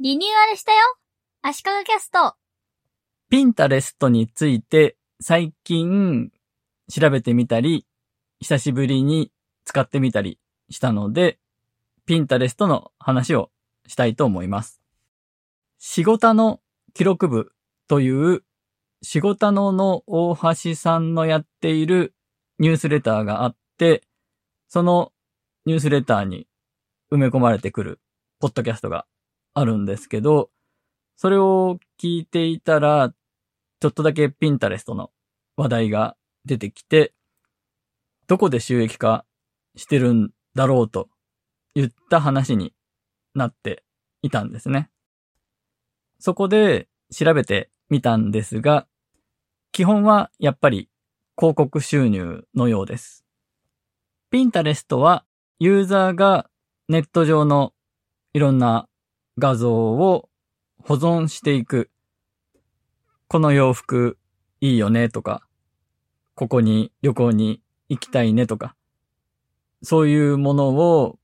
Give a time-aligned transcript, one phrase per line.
[0.00, 0.78] リニューアルしたよ
[1.42, 2.36] 足利キャスト
[3.30, 6.30] ピンタレストについて最近
[6.88, 7.84] 調べてみたり、
[8.38, 9.32] 久しぶりに
[9.64, 10.38] 使ってみたり
[10.70, 11.40] したので、
[12.06, 13.50] ピンタレストの話を
[13.88, 14.80] したいと思います。
[15.78, 16.60] 仕事の
[16.94, 17.50] 記録部
[17.88, 18.44] という
[19.02, 22.14] 仕事のの大橋さんのやっている
[22.60, 24.04] ニュースレターがあって、
[24.68, 25.10] その
[25.66, 26.46] ニュースレターに
[27.10, 28.00] 埋め込まれてくる
[28.38, 29.04] ポッドキャストが
[29.58, 30.50] あるんですけど、
[31.16, 33.12] それを聞いていたら、
[33.80, 35.10] ちょっとだけピンタレストの
[35.56, 37.12] 話題が出てきて、
[38.28, 39.24] どこで収益化
[39.76, 41.08] してるんだろうと
[41.74, 42.72] 言った話に
[43.34, 43.82] なって
[44.22, 44.90] いたんですね。
[46.20, 48.86] そこで調べてみたんですが、
[49.72, 50.88] 基本はやっぱり
[51.36, 53.24] 広告収入のようです。
[54.30, 55.24] ピンタレストは
[55.58, 56.50] ユーザーが
[56.88, 57.72] ネット上の
[58.34, 58.87] いろんな
[59.38, 60.28] 画像を
[60.82, 61.90] 保存していく。
[63.28, 64.18] この洋服
[64.60, 65.46] いいよねとか、
[66.34, 68.74] ここに旅行に行きたいねとか、
[69.82, 71.18] そういうものを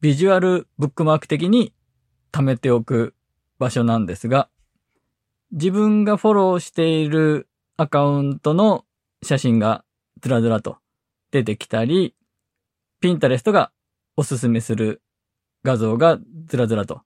[0.00, 1.72] ビジュアルブックマーク的に
[2.32, 3.14] 貯めておく
[3.60, 4.48] 場所なんですが、
[5.52, 8.84] 自分がフォローしているアカウントの
[9.22, 9.84] 写真が
[10.20, 10.78] ずらずらと
[11.30, 12.16] 出てきたり、
[13.00, 13.70] ピンタレストが
[14.16, 15.02] おすすめする
[15.62, 17.02] 画像がずらずらと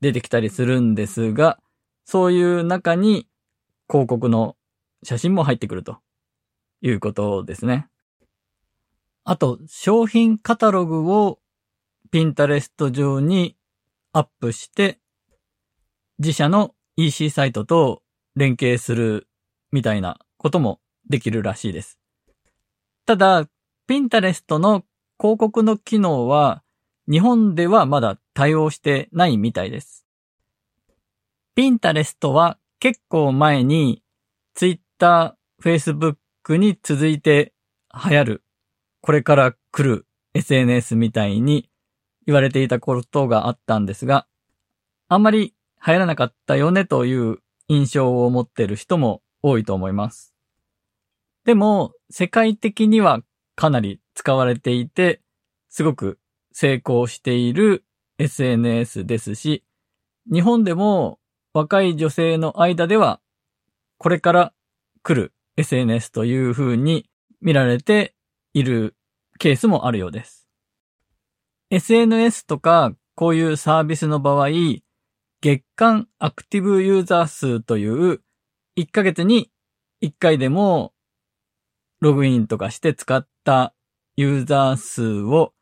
[0.00, 1.58] 出てきたりするんですが、
[2.04, 3.26] そういう中に
[3.88, 4.56] 広告の
[5.02, 5.98] 写真も入ってくると
[6.82, 7.88] いうことですね。
[9.24, 11.40] あと、商品カタログを
[12.10, 13.56] ピンタレスト上に
[14.12, 15.00] アップして、
[16.18, 18.02] 自社の EC サイトと
[18.36, 19.28] 連携する
[19.72, 21.98] みたいなこともできるらしいです。
[23.04, 23.48] ただ、
[23.86, 24.84] ピンタレストの
[25.18, 26.62] 広告の機能は
[27.08, 30.04] 日本ではまだ対応してないみたいです。
[31.54, 34.02] ピンタレストは結構前に
[34.54, 36.16] Twitter、Facebook
[36.56, 37.52] に続いて
[37.92, 38.42] 流行る、
[39.00, 41.70] これから来る SNS みたいに
[42.26, 44.26] 言われていたことがあったんですが、
[45.08, 45.54] あんまり
[45.86, 50.34] 流行らなかったよねという印象を持っている人も多いと思います。
[51.44, 53.20] でも、世界的には
[53.54, 55.20] かなり使われていて、
[55.68, 56.18] すごく
[56.58, 57.84] 成功している
[58.18, 59.62] SNS ですし、
[60.32, 61.18] 日本でも
[61.52, 63.20] 若い女性の間では、
[63.98, 64.54] これから
[65.02, 67.10] 来る SNS という風に
[67.42, 68.14] 見られて
[68.54, 68.96] いる
[69.38, 70.48] ケースもあるようです。
[71.68, 74.48] SNS とかこういうサービスの場合、
[75.42, 78.22] 月間アクティブユーザー数という
[78.78, 79.50] 1ヶ月に
[80.02, 80.94] 1回でも
[82.00, 83.74] ログインとかして使った
[84.16, 85.52] ユーザー数を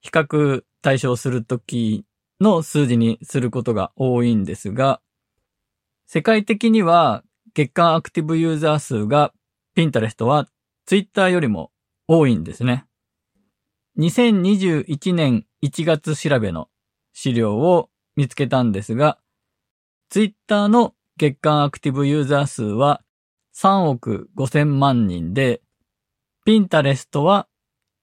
[0.00, 2.04] 比較対象するとき
[2.40, 5.00] の数字にすることが多いんですが、
[6.06, 7.22] 世界的には
[7.54, 9.32] 月間アクティブユーザー数が
[9.74, 10.48] ピンタレストは
[10.86, 11.70] ツイッターよりも
[12.06, 12.86] 多いんですね。
[13.98, 16.68] 2021年1月調べの
[17.12, 19.18] 資料を見つけたんですが、
[20.08, 23.02] ツイッターの月間アクティブユーザー数は
[23.56, 25.60] 3億5000万人で、
[26.44, 27.48] ピンタレストは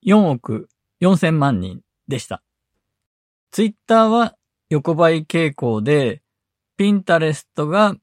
[0.05, 0.67] 4億
[1.01, 2.43] 4000万人でした。
[3.51, 4.35] ツイッターは
[4.69, 6.21] 横ばい傾向で、
[6.77, 7.95] ピンタレストが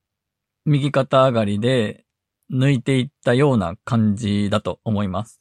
[0.64, 2.04] 右肩上がりで
[2.52, 5.40] 抜いていったような感じだと思います。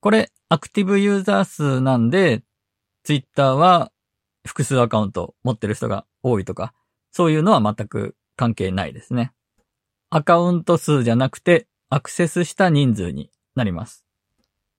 [0.00, 2.42] これ、アクティブユーザー数なんで、
[3.04, 3.92] ツイッターは
[4.46, 6.74] 複数アカウント持ってる人が多いとか、
[7.10, 9.32] そういうのは全く関係ないですね。
[10.10, 14.04] アカウント数じゃなくて、アクセスした人数になります。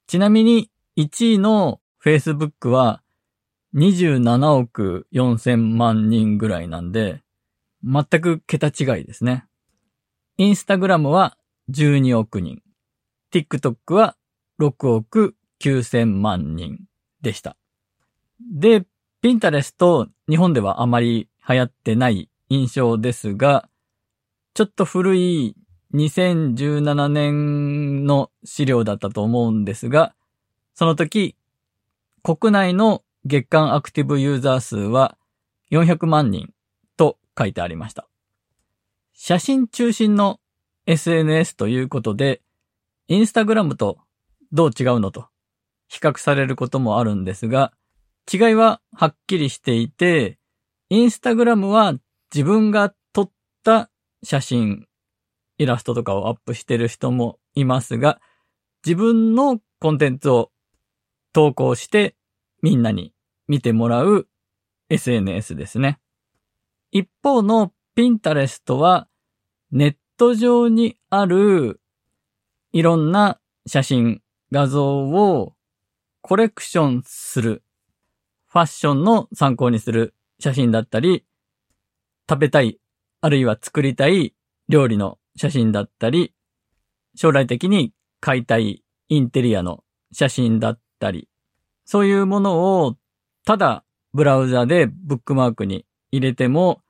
[0.07, 3.01] ちなみに、1位の Facebook は
[3.75, 7.23] 27億4000万人ぐらいなんで、
[7.81, 9.45] 全く桁違いですね。
[10.37, 11.37] インスタグラムは
[11.71, 12.61] 12億人。
[13.31, 14.17] TikTok は
[14.59, 16.79] 6億9000万人
[17.21, 17.55] でした。
[18.51, 18.85] で、
[19.21, 23.69] ピンタレスト日本ではあまり流行ってない印象ですが、
[24.53, 25.55] ちょっと古い
[25.93, 30.13] 2017年の資料だったと思うんですが、
[30.73, 31.37] その時、
[32.25, 35.17] 国内の月間アクティブユーザー数は
[35.71, 36.53] 400万人
[36.95, 38.07] と書いてありました。
[39.13, 40.39] 写真中心の
[40.85, 42.41] SNS ということで、
[43.09, 43.97] インスタグラムと
[44.53, 45.27] どう違うのと
[45.89, 47.73] 比較されることもあるんですが、
[48.31, 50.39] 違いははっきりしていて、
[50.87, 51.93] インスタグラムは
[52.33, 53.31] 自分が撮っ
[53.65, 53.89] た
[54.23, 54.87] 写真、
[55.57, 58.21] イラストとかをアップしてる人もいますが、
[58.85, 60.52] 自分のコンテンツを
[61.33, 62.15] 投稿して
[62.61, 63.13] みんなに
[63.47, 64.27] 見てもらう
[64.89, 65.99] SNS ですね。
[66.91, 69.07] 一方の Pinterest は
[69.71, 71.81] ネット上にある
[72.71, 74.21] いろんな写真、
[74.51, 75.53] 画像を
[76.21, 77.63] コレクションする、
[78.47, 81.25] ファッションの参考にする写真だったり、
[82.29, 82.79] 食べたい、
[83.21, 84.33] あるいは作りたい
[84.69, 86.33] 料理の写真だったり、
[87.15, 91.27] 将来的に買いたいインテリアの写真だったたり、
[91.83, 92.95] そういうものを
[93.45, 93.83] ただ
[94.13, 96.81] ブラウザでブックマークに入れても、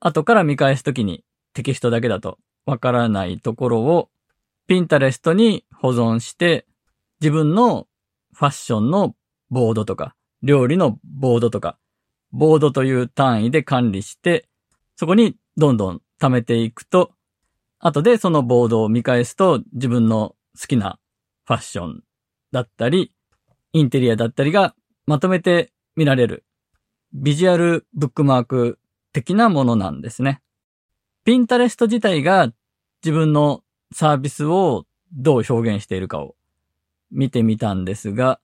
[0.00, 1.24] 後から見返すときに
[1.54, 4.10] テキストだけだとわからないところを、
[4.66, 6.66] ピンタレストに保存して、
[7.20, 7.86] 自分の
[8.34, 9.14] ファッションの
[9.48, 11.78] ボードとか、料理のボードとか、
[12.32, 14.46] ボードという単位で管理して、
[14.96, 17.12] そこにどんどん貯めていくと、
[17.78, 20.98] 後でそのボードを見返すと自分の好きな
[21.46, 22.02] ファッション
[22.52, 23.13] だったり、
[23.74, 24.74] インテリアだったりが
[25.04, 26.44] まとめて見られる
[27.12, 28.78] ビジュアルブックマーク
[29.12, 30.40] 的なものなんですね。
[31.24, 32.52] ピンタレスト自体が
[33.04, 33.62] 自分の
[33.92, 36.36] サービスをどう表現しているかを
[37.10, 38.40] 見てみたんですが、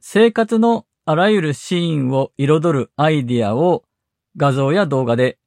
[0.00, 3.84] 生活のあらゆるシーンを彩るアイディアを
[4.36, 5.38] 画像や動画で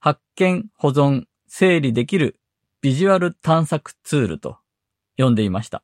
[0.00, 2.38] 発見、保存、整理できる
[2.82, 4.58] ビジュアル探索ツールと
[5.16, 5.82] 呼んでいました。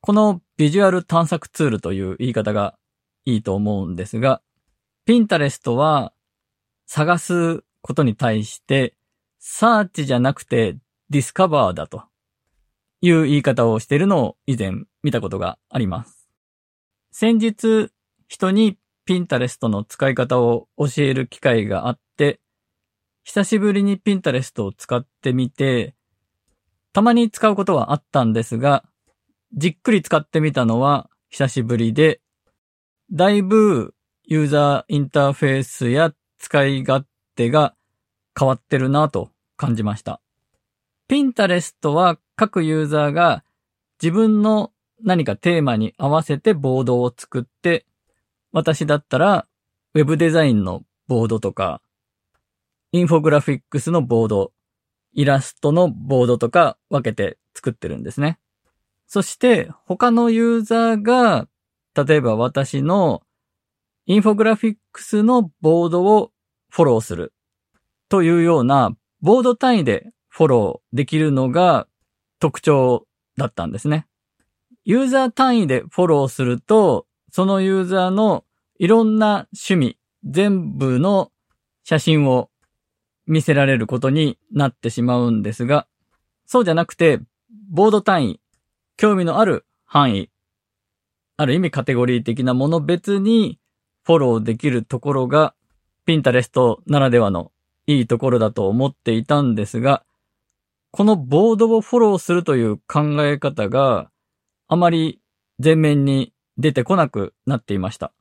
[0.00, 2.76] このビジュアル探索ツールという言い方が
[3.24, 4.40] いいと思うんですが、
[5.04, 6.12] ピンタレストは
[6.86, 8.94] 探すことに対して
[9.38, 10.76] サーチじゃなくて
[11.10, 12.04] ディスカバーだと
[13.00, 14.72] いう言い方をしているのを以前
[15.02, 16.28] 見たことがあります。
[17.12, 17.90] 先日
[18.28, 22.40] 人にピンタレストの使い方を教える機会があって、
[23.22, 25.94] 久しぶりにピンタレストを使ってみて、
[26.92, 28.84] たまに使うことはあったんですが、
[29.56, 32.20] じっくり使ってみたのは久しぶりで、
[33.10, 33.94] だいぶ
[34.24, 37.06] ユーザーインターフェースや使い勝
[37.36, 37.74] 手が
[38.38, 40.20] 変わってるなと感じました。
[41.08, 43.44] ピンタレストは各ユーザーが
[44.02, 44.72] 自分の
[45.02, 47.86] 何かテーマに合わせてボードを作って、
[48.52, 49.46] 私だったら
[49.94, 51.80] ウェブデザインのボードとか、
[52.92, 54.52] インフォグラフィックスのボード、
[55.14, 58.38] イラストのボードとか分けて作ってるんですね。
[59.06, 61.48] そして他のユーザーが、
[61.94, 63.22] 例えば私の
[64.06, 66.32] インフォグラフィックスのボードを
[66.68, 67.32] フォローする
[68.08, 71.88] というようなボード単位でフォローできるのが
[72.38, 73.06] 特徴
[73.36, 74.06] だったんですね。
[74.84, 78.44] ユーザー単位でフォローすると、そのユーザーの
[78.78, 81.32] いろんな趣味、全部の
[81.82, 82.50] 写真を
[83.26, 85.86] 見せられることになってしまうんですが、
[86.46, 87.20] そうじゃなくて、
[87.70, 88.40] ボード単位、
[88.96, 90.30] 興味のある範囲、
[91.36, 93.58] ある意味カテゴリー的なもの別に
[94.04, 95.54] フォローできるところが、
[96.06, 97.52] ピンタレストならではの
[97.86, 100.04] いいところだと思っていたんですが、
[100.92, 104.10] このボードをフォローするという考え方が
[104.66, 105.20] あまり
[105.62, 108.14] 前面に出てこなくなっていました。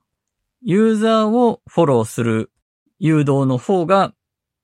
[0.61, 2.51] ユーザーをフォローする
[2.99, 4.13] 誘導の方が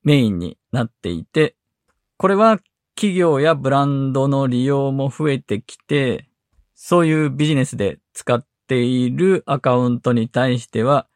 [0.02, 1.56] メインになっていて、
[2.18, 2.58] これは
[3.02, 6.28] 企業やブランドの利用も増えてきて、
[6.76, 11.08] そういうビジネスで使っているアカウントに対しては、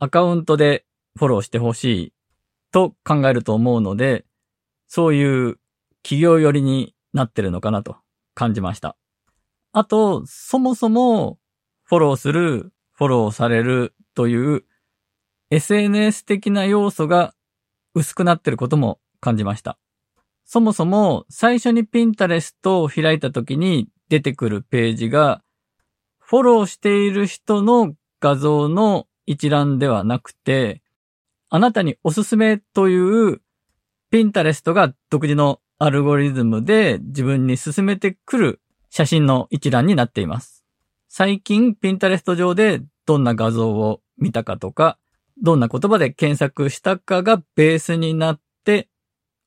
[0.00, 0.84] アカウントで
[1.16, 2.12] フォローしてほしい
[2.72, 4.24] と考えると思うので、
[4.88, 5.60] そういう
[6.02, 7.98] 企業寄りになってるのかなと
[8.34, 8.96] 感じました。
[9.70, 11.38] あと、そもそも
[11.84, 14.64] フォローする、フォローされるという
[15.50, 17.34] SNS 的な要素が
[17.94, 19.78] 薄くなってることも感じました。
[20.52, 25.44] そもそも最初にピンタレストを開いた時に出てくるページが、
[26.18, 30.82] フォローしている人の画像の一覧ではなくて、
[31.50, 33.40] あなたにおすすめという
[34.10, 40.64] ピンタレストが独自のアルゴリズムで自分に進めてくる写真の一覧になっています。
[41.08, 44.98] 最近ピンタレスト上でどんな画像を見たかとか、
[45.40, 48.88] どんな言葉で検索したかがベースになって、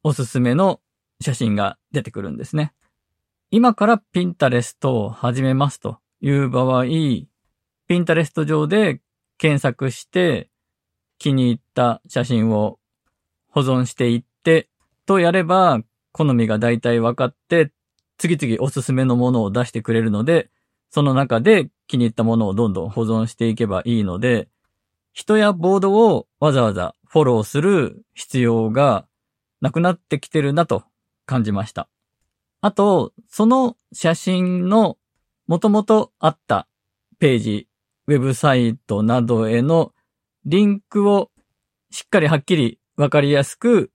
[0.01, 0.79] おすすめの
[1.23, 2.73] 写真が出てくるんですね。
[3.49, 7.27] 今からピンタレストを始めますという場合、ピ
[7.89, 9.01] ンタレスト上で
[9.37, 10.49] 検索して
[11.17, 12.79] 気に入った写真を
[13.49, 14.69] 保存していって
[15.05, 15.79] とやれば
[16.11, 17.71] 好みが大体分かって
[18.17, 20.49] 次々おすすめのものを出してくれるので
[20.89, 24.47] その中で気に入ったものをどんどん保存していけばいいので
[25.11, 29.05] 人やボードをわざわざフォローする必要が
[29.61, 30.83] なくなってきてるなと
[31.25, 31.89] 感じました。
[32.61, 34.97] あと、その写真の
[35.47, 36.67] 元々あった
[37.19, 37.67] ページ、
[38.07, 39.93] ウェブサイトなどへの
[40.45, 41.31] リンクを
[41.89, 43.91] しっかりはっきりわかりやすく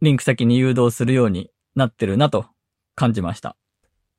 [0.00, 2.46] リンク先に誘導するようになってるなと
[2.94, 3.56] 感じました。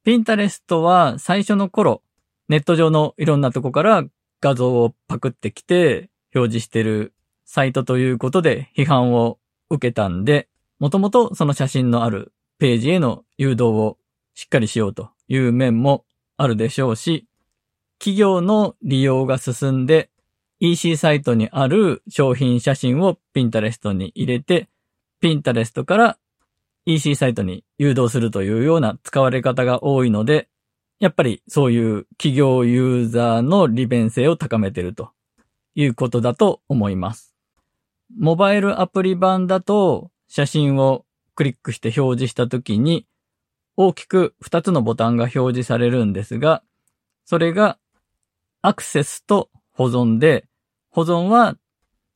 [0.04, 2.02] ピンタレストは最初の頃、
[2.50, 4.04] ネット上のいろんなとこから
[4.42, 7.14] 画像をパクってきて表示してる
[7.46, 9.40] サイトということで批判を
[9.70, 10.48] 受けたんで、
[10.80, 13.98] もともとその写真のあるページへの誘導を
[14.34, 16.06] しっかりしようという面も
[16.38, 17.28] あるでしょうし、
[18.00, 20.10] 企業の利用が進んで
[20.60, 24.70] EC サイトにある商品写真をピンタレストに入れて、
[25.20, 26.18] ピンタレストから
[26.86, 30.48] EC サイトに誘導するというような使われ方が多いので、
[31.00, 35.12] やっぱりそういう企業ユーザーの利便性を高めていると
[35.76, 37.36] いうことだと思います。
[38.18, 43.08] モバイルアプリ版だと写真をクリックして表示したときに
[43.78, 46.62] 大きく2つのボタンが表示されるんですが、
[47.24, 47.78] それが
[48.62, 50.46] アクセスと保存で、
[50.90, 51.56] 保存は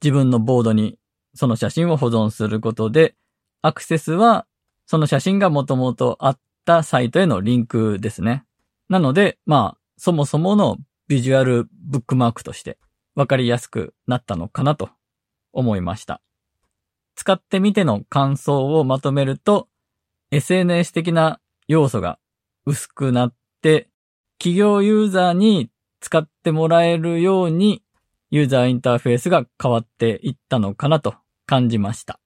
[0.04, 1.00] 自分のボードに
[1.34, 3.16] その写真を保存することで、
[3.62, 4.46] アクセスは
[4.86, 8.44] その写真がもともとあったサイトへのリンクですね。
[8.90, 10.76] なので、まあ、そもそもの
[11.08, 12.80] ビジュアルブックマークとして
[13.16, 14.90] わかりやすくなったのかなと
[15.54, 16.22] 思いました。
[17.20, 19.68] 使ってみての感想をまとめると、
[20.32, 22.18] SNS 的な要素が
[22.66, 23.90] 薄くなって、
[24.38, 27.84] 企業ユーザーに使ってもらえるように
[28.32, 31.14] ユーザーインターフェースが変わっていったのかなと
[31.46, 32.22] 感じました。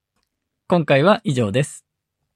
[0.68, 1.88] 今回は以上です。